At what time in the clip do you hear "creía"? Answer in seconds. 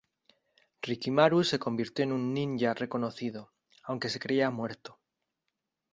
4.19-4.49